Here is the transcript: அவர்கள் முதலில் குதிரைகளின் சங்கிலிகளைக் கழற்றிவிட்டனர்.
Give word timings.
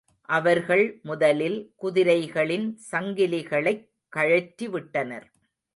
அவர்கள் 0.29 0.99
முதலில் 1.03 1.73
குதிரைகளின் 1.81 2.77
சங்கிலிகளைக் 2.91 3.89
கழற்றிவிட்டனர். 4.15 5.27